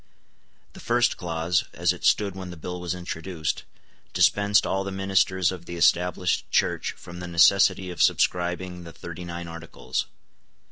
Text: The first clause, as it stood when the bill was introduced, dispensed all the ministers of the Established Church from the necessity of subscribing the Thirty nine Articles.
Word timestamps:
The 0.73 0.79
first 0.79 1.15
clause, 1.15 1.65
as 1.73 1.93
it 1.93 2.03
stood 2.05 2.33
when 2.35 2.49
the 2.49 2.57
bill 2.57 2.81
was 2.81 2.95
introduced, 2.95 3.65
dispensed 4.13 4.65
all 4.65 4.83
the 4.83 4.91
ministers 4.91 5.51
of 5.51 5.65
the 5.65 5.77
Established 5.77 6.49
Church 6.49 6.93
from 6.93 7.19
the 7.19 7.27
necessity 7.27 7.91
of 7.91 8.01
subscribing 8.01 8.83
the 8.83 8.93
Thirty 8.93 9.25
nine 9.25 9.47
Articles. 9.47 10.07